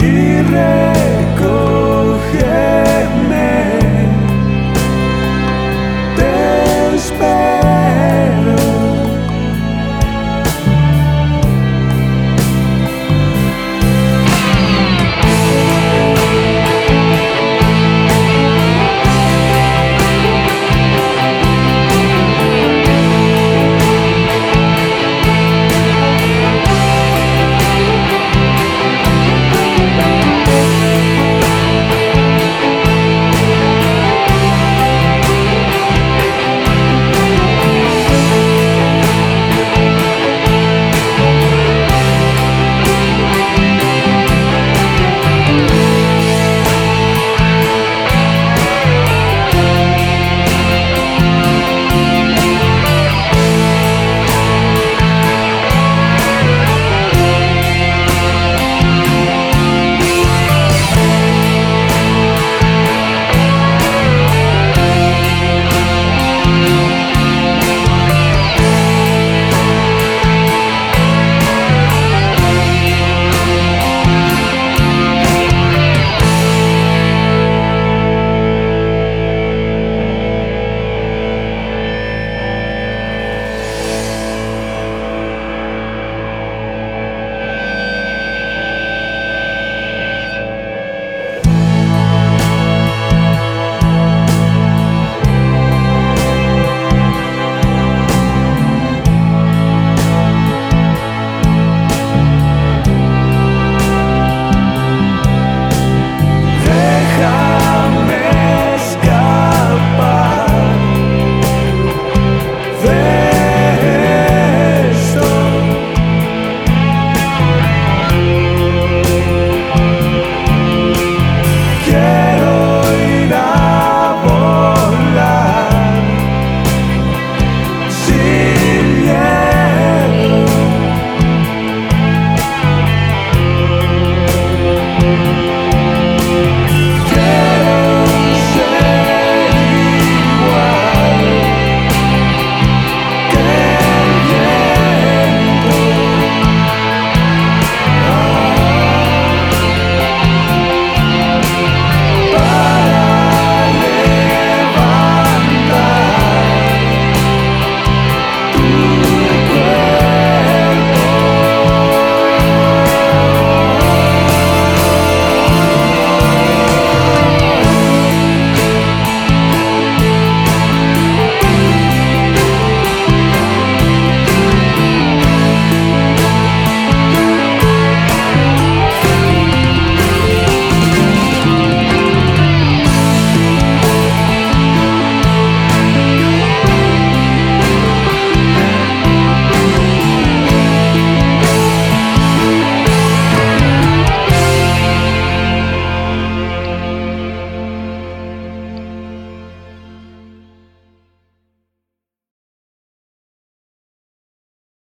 He 0.00 0.40